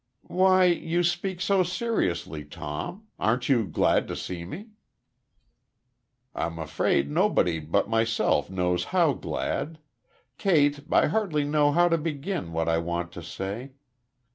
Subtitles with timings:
[0.33, 3.05] "Why, you speak so seriously, Tom.
[3.19, 4.69] Aren't you glad to see me?"
[6.33, 9.77] "I'm afraid nobody but myself knows how glad....
[10.39, 13.73] Kate, I hardly know how to begin what I want to say.